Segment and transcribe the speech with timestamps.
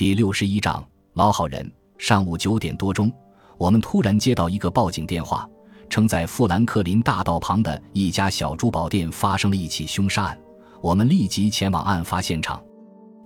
[0.00, 1.70] 第六十一章老好人。
[1.98, 3.12] 上午九点多钟，
[3.58, 5.46] 我们突然接到一个报警电话，
[5.90, 10.38] 称在富兰克林大道旁的一家小珠宝店发生了一起凶杀案。
[10.80, 12.58] 我们立即前往案发现场。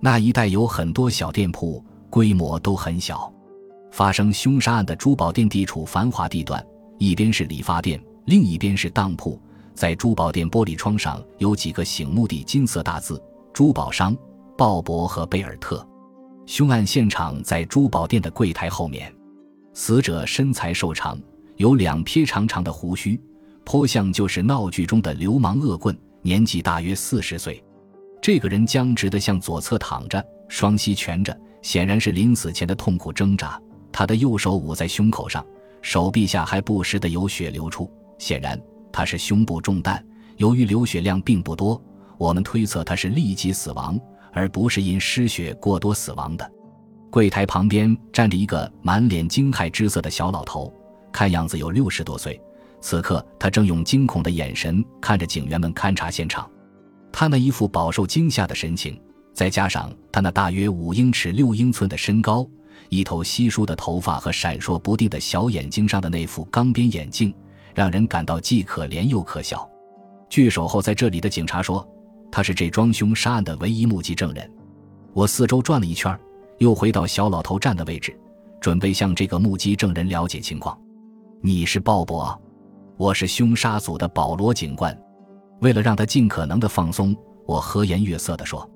[0.01, 3.33] 那一带有很多小店铺，规模都很小。
[3.89, 6.61] 发生凶杀案的珠宝店地处繁华地段，
[6.97, 9.41] 一边是理发店，另一边是当铺。
[9.73, 13.23] 在珠宝店玻璃窗上有几个醒目的金色大字：
[13.53, 14.13] 珠宝商
[14.57, 15.87] 鲍勃和贝尔特。
[16.45, 19.13] 凶案现场在珠宝店的柜台后面。
[19.73, 21.19] 死者身材瘦长，
[21.57, 23.19] 有两撇长长的胡须，
[23.63, 27.61] 颇像就是闹剧中的流氓恶棍，年纪大约四十岁。
[28.21, 33.61] 这个人僵直地向左侧躺着，双膝蜷着，显然是临死前的痛苦挣扎。
[33.91, 35.45] 他的右手捂在胸口上，
[35.81, 38.59] 手臂下还不时的有血流出，显然。
[38.91, 40.03] 他是胸部中弹，
[40.37, 41.81] 由于流血量并不多，
[42.17, 43.99] 我们推测他是立即死亡，
[44.35, 46.51] 而不是因失血过多死亡的。
[47.09, 50.71] 柜台旁边站着一个满脸惊骇之色的小老头，
[51.11, 52.39] 看样子有六十多岁。
[52.81, 56.47] 此刻他正用惊恐的眼神看着警员们勘察现场，
[57.11, 59.01] 他那一副饱受惊吓的神情，
[59.33, 62.45] 再加上他那大约五英尺六英寸的身高，
[62.89, 67.33] 一头稀疏的头发和闪烁不定的小眼睛上的那副钢边眼镜。
[67.73, 69.69] 让人感到既可怜又可笑。
[70.29, 71.85] 据守候在这里的警察说，
[72.31, 74.51] 他是这桩凶杀案的唯一目击证人。
[75.13, 76.17] 我四周转了一圈，
[76.57, 78.17] 又回到小老头站的位置，
[78.59, 80.77] 准备向这个目击证人了解情况。
[81.41, 82.37] 你是鲍勃，
[82.97, 84.97] 我是凶杀组的保罗警官。
[85.61, 87.15] 为了让他尽可能的放松，
[87.45, 88.69] 我和颜悦色地说：“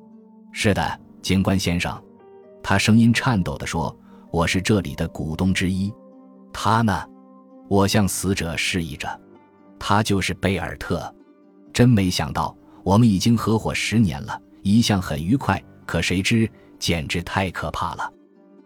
[0.53, 2.02] 是的，警官先生。”
[2.64, 3.95] 他声音颤抖地说
[4.31, 5.94] ：“我是这里的股东之一。
[6.53, 7.03] 他呢？”
[7.67, 9.08] 我向死者示意着，
[9.77, 11.14] 他就是贝尔特。
[11.72, 15.61] 真没想到，我们已经合伙十年了，一向很愉快。
[15.85, 18.11] 可谁知，简直太可怕了。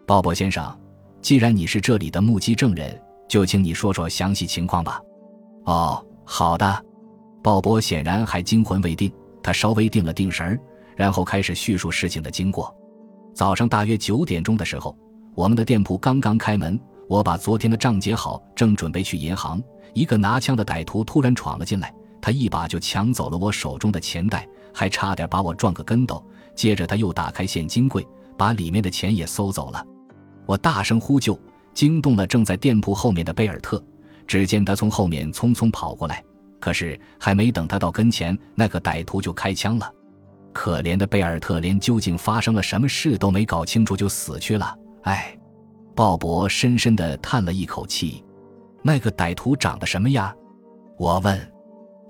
[0.06, 0.78] 鲍勃先生，
[1.22, 5.00] 既然你是这里的目击证人，就请你说说详细情况吧。
[5.64, 6.84] 哦，好的。
[7.42, 9.12] 鲍勃显然还惊魂未定，
[9.42, 10.60] 他稍微定了定神儿，
[10.96, 12.74] 然后开始叙述事情的经过。
[13.34, 14.96] 早上大约九点钟的时候，
[15.34, 16.78] 我们的店铺刚刚开门。
[17.06, 19.62] 我把昨天的账结好，正准备去银行，
[19.92, 21.94] 一个拿枪的歹徒突然闯了进来，
[22.24, 26.24] 他一把就抢走了我手中的钱袋，还差点把我撞个跟斗。
[26.54, 29.86] 接着他又打开现金柜，把里面的钱也搜走了。
[30.46, 31.38] 我大声呼救，
[31.74, 33.84] 惊动了正在店铺后面的贝尔特。
[34.26, 36.24] 只见他从后面匆匆跑过来，
[36.58, 39.92] 可是还没等他到跟前，那个歹徒就开枪了。
[40.50, 44.74] 可怜的贝尔特连究竟发生了什么事都没搞清楚就死去了。
[45.02, 45.36] 唉。
[45.94, 48.24] 鲍勃深深地叹了一口气。
[48.82, 50.34] 那个歹徒长得什么样？
[50.96, 51.53] 我问。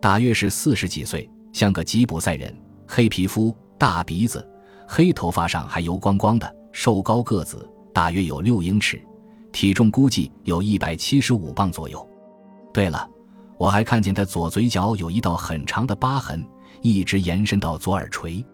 [0.05, 2.55] 大约是四十几岁，像个吉普赛人，
[2.87, 4.47] 黑皮肤，大鼻子，
[4.87, 9.03] 黑头发上还油光光的，瘦高个子，大约有六英尺，
[9.51, 12.07] 体重估计有一百七十五磅左右。
[12.71, 13.09] 对了，
[13.57, 16.47] 我还看见他左嘴角有一道很长的疤痕，
[16.83, 18.45] 一直延伸到左耳垂。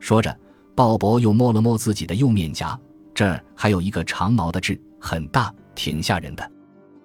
[0.00, 0.38] 说着，
[0.74, 2.78] 鲍勃又摸了摸自己的右面颊。
[3.14, 6.52] 这儿还有一个长毛的痣，很大，挺吓人的。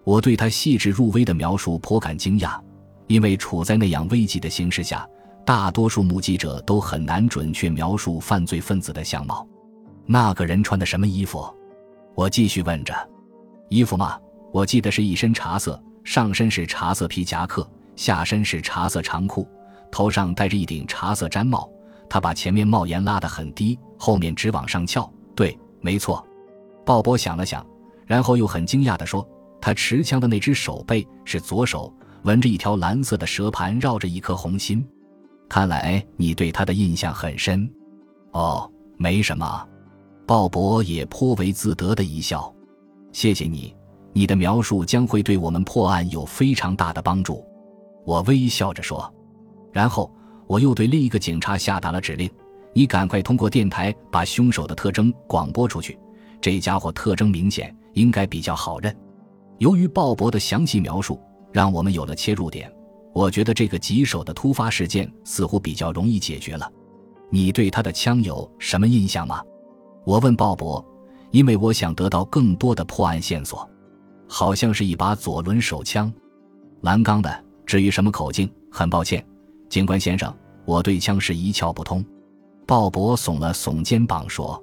[0.03, 2.59] 我对他细致入微的描述颇感惊讶，
[3.07, 5.07] 因为处在那样危急的形势下，
[5.45, 9.47] 大多数目击者都很难准确描述犯罪分子的相貌。
[10.05, 11.45] 那个人穿的什么衣服？
[12.13, 12.93] 我继续问着。
[13.69, 14.19] 衣服嘛，
[14.51, 19.47] 我记得是一身茶色，上身是茶色皮夹克，下身是茶色长裤，
[19.91, 21.69] 头上戴着一顶茶色毡帽。
[22.09, 25.11] 他把前面帽檐拉得很低，后面直往上翘。
[25.35, 25.57] 对。
[25.81, 26.25] 没错，
[26.83, 27.63] 鲍勃想了想，
[28.07, 29.23] 然后又很惊讶地说
[29.61, 31.93] ：“他持枪的那只手背是左手，
[32.25, 34.85] 纹着一条蓝色的蛇盘，绕着一颗红心。
[35.47, 37.71] 看来你对他的印象很深。”
[38.33, 39.67] 哦，没什么。
[40.25, 42.53] 鲍勃也颇为自得的一笑
[43.13, 43.75] ：“谢谢你，
[44.11, 47.45] 你的描述将会对我们破案有非常大的帮助。”
[48.03, 49.13] 我微笑着说。
[49.71, 50.11] 然后
[50.47, 52.29] 我又对另一个警察下达了指令。
[52.73, 55.97] 你赶快通过电台把凶手的特征广播出去。
[56.41, 58.93] 这家伙特征明显，应该比较好认。
[59.59, 61.19] 由于鲍勃的详细描述，
[61.55, 62.69] 让我们有了切入点。
[63.13, 66.69] 我觉得这个棘手的突发事件似乎比较容易解决了。
[67.29, 69.41] 你对他的枪有什么印象吗？
[70.03, 70.83] 我问鲍勃，
[71.31, 73.65] 因为我想得到更多的破案线索。
[74.27, 76.11] 好像是一把左轮手枪，
[76.81, 77.45] 蓝钢的。
[77.65, 79.25] 至于什么口径，很抱歉，
[79.69, 80.35] 警官先生，
[80.65, 82.03] 我对枪是一窍不通。
[82.67, 84.61] 鲍勃耸了耸肩膀说：“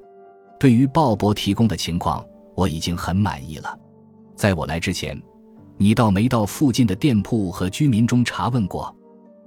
[0.60, 2.22] 对于鲍勃提供的情况，
[2.54, 3.78] 我已经很满意了。
[4.36, 5.20] 在我来之前，
[5.76, 8.94] 你倒没到附近的店铺和居民中查问过？”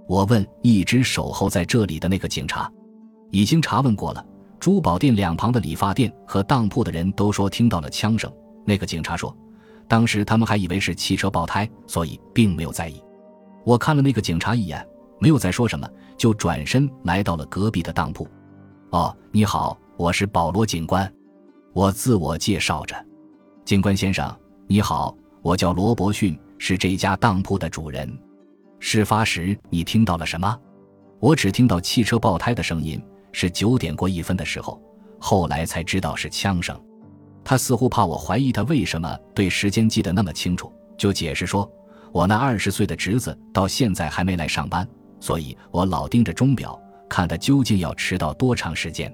[0.07, 2.71] 我问一直守候在这里的那个警察
[3.31, 4.23] ：“已经查问过了，
[4.59, 8.31] 珠宝店两旁的理发店和当铺的人都说听到了枪声。
[8.63, 9.35] 那个警察说，
[9.87, 13.01] 当时他们还以为是汽车爆胎，所以并没有在意。
[13.63, 14.87] 我看了那个警察一眼，
[15.19, 18.27] 没有再说什么，就转身来到了隔壁的当铺。
[18.91, 21.11] 哦，你好，我是保罗警官。
[21.73, 22.95] 我自我介绍着。
[23.65, 24.31] 警官先生，
[24.67, 28.11] 你好，我叫罗伯逊，是这家当铺的主人。
[28.79, 30.59] 事发时你听到了什么？
[31.19, 32.99] 我只听到汽车爆胎的声音，
[33.31, 34.81] 是九点过一分的时候，
[35.19, 36.75] 后来才知道是枪声。
[37.43, 41.71] 他似乎怕我怀疑他为什么对时间记得那么清楚，就解释说，
[42.11, 44.87] 我那二十岁的侄子到现在还没来上班，
[45.19, 46.75] 所以我老盯着钟表，
[47.07, 49.13] 看他究竟要迟到多长时间。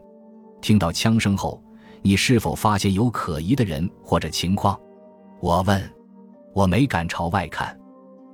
[0.62, 1.62] 听到枪声后，
[2.02, 4.80] 你是否发现有可疑的人或者情况？
[5.42, 6.01] 我问。
[6.54, 7.78] 我没敢朝外看。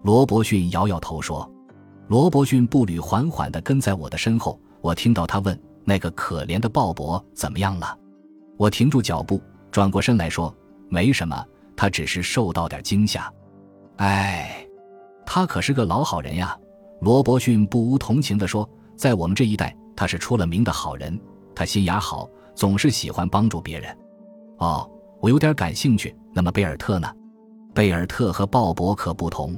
[0.04, 1.50] 罗伯逊摇摇头说
[2.08, 4.60] ：“罗伯逊步履缓缓地跟在我的身后。
[4.82, 7.98] 我听到他问：‘那个可怜的鲍勃怎么样了？’
[8.58, 9.42] 我停住脚步，
[9.72, 10.54] 转过身来说
[10.90, 13.32] ：‘没什么，他只是受到点惊吓。’
[13.98, 14.66] 哎，
[15.26, 16.58] 他可是个老好人呀。”
[17.02, 21.20] 罗伯逊不无同情地说：“在我们这一代，他是出了名的好人。
[21.54, 23.96] 他心眼好，总是喜欢帮助别人。”
[24.58, 26.16] 哦，我有点感兴趣。
[26.34, 27.08] 那么贝尔特呢？
[27.78, 29.56] 贝尔特和鲍勃可不同。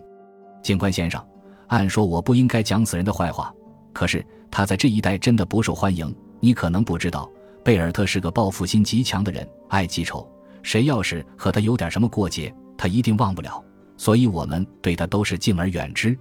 [0.62, 1.26] 警官先生，
[1.68, 3.50] 按说我不应该讲此人的坏话，
[3.94, 6.14] 可是他在这一带真的不受欢迎。
[6.42, 7.32] 你可能不知道，
[7.64, 10.30] 贝尔特是个报复心极强的人，爱记仇。
[10.64, 13.64] 谁要是和他有点什么过节，他一定忘不了。
[13.96, 16.14] 所以我们对他都是敬而远之。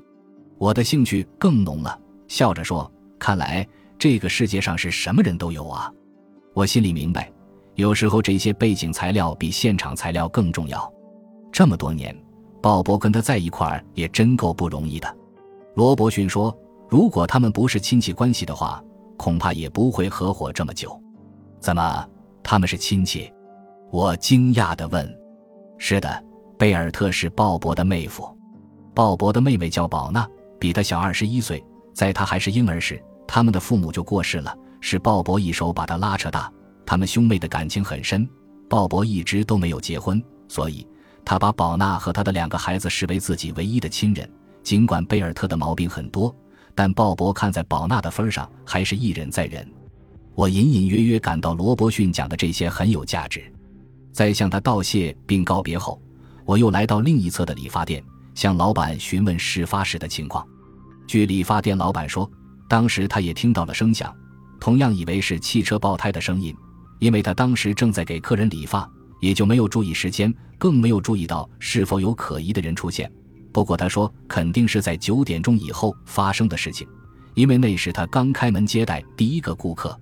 [0.56, 1.98] 我的兴趣更浓了，
[2.28, 3.66] 笑着说：“看来
[3.98, 5.92] 这个世界上是什么人都有啊。”
[6.54, 7.28] 我心里明白，
[7.74, 10.88] 有时候这些背景材料比现场材料更重要。
[11.58, 12.16] 这么多年。
[12.62, 15.16] 鲍勃跟他在一块儿也真够不容易的，
[15.74, 16.56] 罗伯逊说
[16.88, 18.80] ：“如果他们不是亲戚关系的话，
[19.16, 20.96] 恐怕也不会合伙这么久。”
[21.58, 22.08] 怎么，
[22.44, 23.28] 他们是亲戚？
[23.90, 25.12] 我惊讶地问。
[25.78, 26.24] “是的，
[26.56, 28.28] 贝尔特是鲍勃的妹夫，
[28.94, 30.24] 鲍勃的妹妹叫宝娜，
[30.60, 31.60] 比他小二十一岁。
[31.92, 36.48] 在他还是婴儿时，他们的父母就过世了，是鲍勃一手把他拉扯大。
[36.86, 38.28] 他们兄妹的感情很深，
[38.68, 40.86] 鲍勃一直都没有结婚，所以。”
[41.28, 44.26] 他把宝娜和他的两个孩子视为自己唯一的亲人。
[44.62, 46.34] 尽管贝尔特的毛病很多，
[46.74, 49.70] 但鲍勃看在宝娜的份上，还是一忍再忍。
[50.34, 53.44] 我隐隐约约感到罗伯逊讲的这些很有价值。
[54.10, 56.00] 在向他道谢并告别后，
[56.46, 58.02] 我又来到另一侧的理发店，
[58.34, 60.42] 向老板询问事发时的情况。
[61.06, 62.30] 据理发店老板说，
[62.70, 64.10] 当时他也听到了声响，
[64.58, 66.56] 同样以为是汽车爆胎的声音，
[67.00, 68.90] 因为他当时正在给客人理发。
[69.20, 73.10] 也就没有注意时间，更没有注意到是否有可疑的人出现。
[73.52, 76.86] 不过他说肯定是在九点钟以后发生的事情，
[77.34, 79.98] 因为那时他刚开门接待第一个顾客。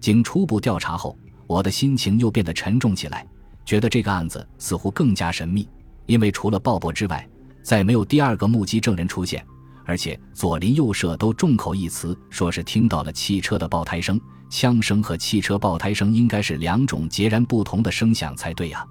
[0.00, 1.16] 经初步调查后，
[1.46, 3.26] 我的心情又变得沉重起来，
[3.64, 5.68] 觉得这个案子似乎更加神秘，
[6.06, 7.26] 因为除了鲍勃之外，
[7.62, 9.44] 再没有第二个目击证人出现。
[9.84, 14.20] 而且左邻右舍都众口一词，说是听到了汽车的爆胎声。
[14.50, 18.84] 枪声和汽车爆胎声应该是两种截然不同的声响才对呀。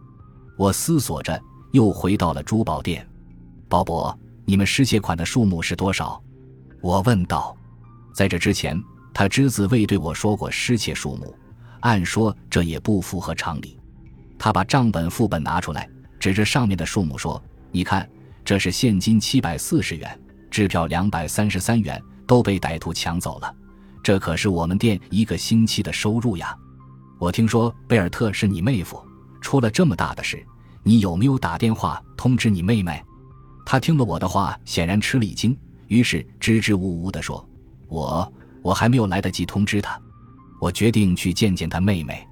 [0.57, 1.39] 我思索着，
[1.71, 3.07] 又回到了珠宝店。
[3.67, 6.19] 鲍勃，你们失窃款的数目是多少？
[6.81, 7.55] 我问道。
[8.13, 8.81] 在这之前，
[9.13, 11.35] 他只字未对我说过失窃数目。
[11.81, 13.79] 按说这也不符合常理。
[14.37, 15.87] 他把账本副本拿出来，
[16.19, 17.41] 指着上面的数目说
[17.71, 18.09] ：“你看，
[18.43, 20.19] 这是现金七百四十元。”
[20.49, 23.53] 支票两百三十三元都被歹徒抢走了，
[24.01, 26.55] 这可是我们店一个星期的收入呀！
[27.19, 28.99] 我听说贝尔特是你妹夫，
[29.41, 30.43] 出了这么大的事，
[30.83, 33.03] 你有没有打电话通知你妹妹？
[33.65, 35.55] 他听了我的话，显然吃了一惊，
[35.87, 37.47] 于是支支吾吾地说
[37.87, 39.99] ：“我我还没有来得及通知他，
[40.59, 42.25] 我决定去见见他妹妹，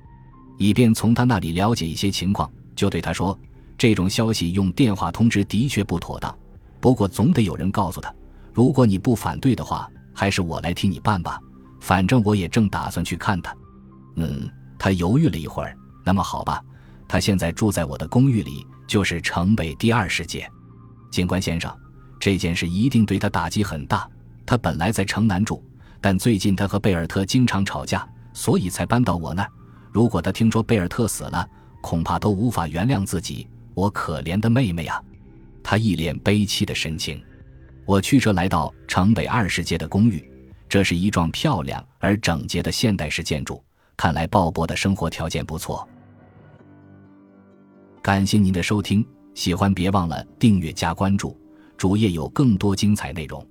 [0.57, 3.37] 以便从他那里了解一些情况。”就对他说
[3.77, 6.33] ：“这种消息用电话通知的确不妥当。”
[6.79, 8.13] 不过总得有人告诉他，
[8.53, 11.39] 如果你不反对的话，还是我来替你办吧。
[11.87, 13.55] 反正我也正打算去看他。
[14.17, 15.73] 嗯，他犹豫了一会儿。
[16.03, 16.61] 那么好吧，
[17.07, 20.45] 他现在住在我的公寓里，就是城北第二世界。
[21.09, 21.73] 警官先生，
[22.19, 24.05] 这件事一定对他打击很大。
[24.45, 25.63] 他本来在城南住，
[26.01, 29.49] 但最近他和贝尔特经常吵架，所以才搬到我那儿。
[29.93, 31.49] 如果他听说贝尔特死了，
[31.81, 33.47] 恐怕都无法原谅自己。
[33.73, 35.01] 我可怜的妹妹啊！
[35.63, 37.23] 他一脸悲戚的神情。
[37.85, 40.21] 我驱车来到城北二十街的公寓，
[40.69, 43.63] 这是一幢漂亮而整洁的现代式建筑。
[43.95, 45.87] 看来鲍勃的生活条件不错。
[48.01, 51.35] 感谢您的收听，喜欢别忘了订阅加关注，
[51.75, 53.43] 主页有更多精彩内容。